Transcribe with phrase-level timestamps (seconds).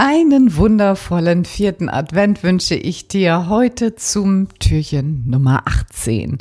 [0.00, 6.38] Einen wundervollen vierten Advent wünsche ich dir heute zum Türchen Nummer 18.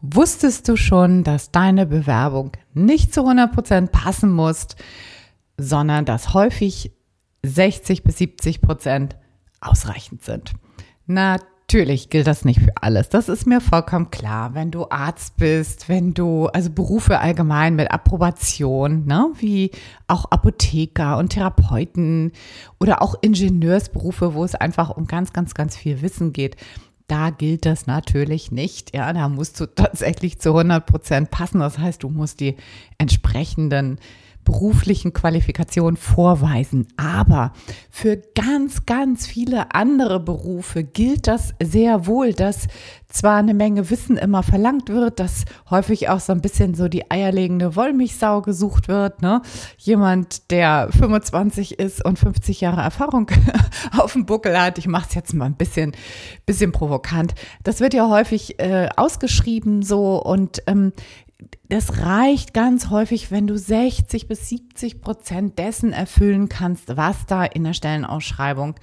[0.00, 4.68] Wusstest du schon, dass deine Bewerbung nicht zu 100% passen muss,
[5.58, 6.90] sondern dass häufig
[7.42, 9.10] 60 bis 70%
[9.60, 10.54] ausreichend sind?
[11.04, 11.36] Na,
[11.68, 13.08] Natürlich gilt das nicht für alles.
[13.08, 14.54] Das ist mir vollkommen klar.
[14.54, 19.72] Wenn du Arzt bist, wenn du, also Berufe allgemein mit Approbation, ne, wie
[20.06, 22.30] auch Apotheker und Therapeuten
[22.78, 26.54] oder auch Ingenieursberufe, wo es einfach um ganz, ganz, ganz viel Wissen geht.
[27.08, 28.94] Da gilt das natürlich nicht.
[28.94, 31.58] Ja, da musst du tatsächlich zu 100 Prozent passen.
[31.58, 32.54] Das heißt, du musst die
[32.98, 33.98] entsprechenden
[34.46, 36.86] beruflichen Qualifikationen vorweisen.
[36.96, 37.52] Aber
[37.90, 42.68] für ganz, ganz viele andere Berufe gilt das sehr wohl, dass
[43.08, 47.10] zwar eine Menge Wissen immer verlangt wird, dass häufig auch so ein bisschen so die
[47.10, 49.20] eierlegende Wollmilchsau gesucht wird.
[49.20, 49.42] Ne?
[49.78, 53.30] Jemand, der 25 ist und 50 Jahre Erfahrung
[53.98, 54.78] auf dem Buckel hat.
[54.78, 55.92] Ich mache es jetzt mal ein bisschen,
[56.46, 57.34] bisschen provokant.
[57.64, 60.92] Das wird ja häufig äh, ausgeschrieben so und ähm,
[61.68, 67.44] das reicht ganz häufig, wenn du 60 bis 70 Prozent dessen erfüllen kannst, was da
[67.44, 68.76] in der Stellenausschreibung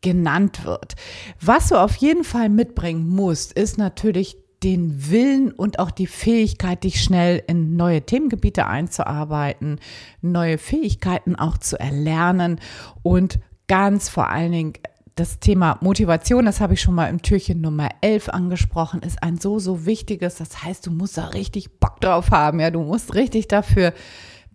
[0.00, 0.96] genannt wird.
[1.40, 6.84] Was du auf jeden Fall mitbringen musst, ist natürlich den Willen und auch die Fähigkeit,
[6.84, 9.78] dich schnell in neue Themengebiete einzuarbeiten,
[10.22, 12.60] neue Fähigkeiten auch zu erlernen
[13.02, 14.72] und ganz vor allen Dingen
[15.14, 19.38] das Thema Motivation, das habe ich schon mal im Türchen Nummer 11 angesprochen, ist ein
[19.38, 20.36] so, so wichtiges.
[20.36, 22.58] Das heißt, du musst da richtig Bock drauf haben.
[22.58, 23.92] Ja, du musst richtig dafür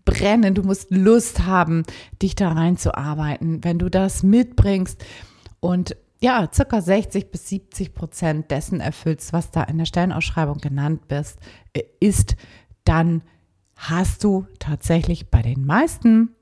[0.03, 0.55] brennen.
[0.55, 1.83] Du musst Lust haben,
[2.21, 3.63] dich da reinzuarbeiten.
[3.63, 5.03] Wenn du das mitbringst
[5.61, 11.07] und ja, circa 60 bis 70 Prozent dessen erfüllst, was da in der Stellenausschreibung genannt
[11.07, 11.39] bist,
[11.71, 12.35] äh, ist,
[12.83, 13.21] dann
[13.77, 16.35] hast du tatsächlich bei den meisten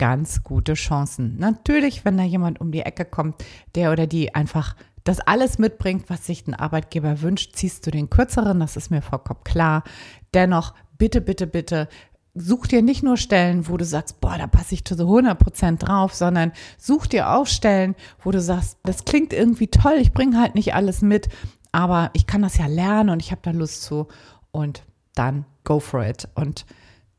[0.00, 1.36] ganz gute Chancen.
[1.36, 3.36] Natürlich, wenn da jemand um die Ecke kommt,
[3.74, 4.74] der oder die einfach
[5.04, 9.02] das alles mitbringt, was sich ein Arbeitgeber wünscht, ziehst du den kürzeren, das ist mir
[9.02, 9.84] vollkommen klar.
[10.32, 11.86] Dennoch, bitte, bitte, bitte,
[12.34, 15.38] such dir nicht nur Stellen, wo du sagst, boah, da passe ich zu so 100
[15.38, 20.12] Prozent drauf, sondern such dir auch Stellen, wo du sagst, das klingt irgendwie toll, ich
[20.12, 21.28] bringe halt nicht alles mit,
[21.72, 24.08] aber ich kann das ja lernen und ich habe da Lust zu
[24.50, 24.82] und
[25.14, 26.64] dann go for it und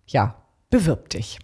[0.07, 0.35] ja,
[0.71, 1.37] bewirb dich.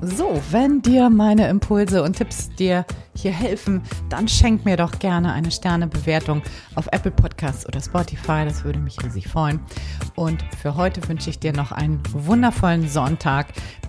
[0.00, 5.32] So, wenn dir meine Impulse und Tipps dir hier helfen, dann schenk mir doch gerne
[5.32, 6.42] eine Sternebewertung
[6.76, 8.44] auf Apple Podcasts oder Spotify.
[8.44, 9.60] Das würde mich riesig freuen.
[10.14, 13.48] Und für heute wünsche ich dir noch einen wundervollen Sonntag.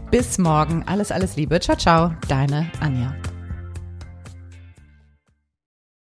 [0.09, 0.83] Bis morgen.
[0.87, 1.59] Alles, alles Liebe.
[1.59, 2.11] Ciao, ciao.
[2.27, 3.13] Deine Anja.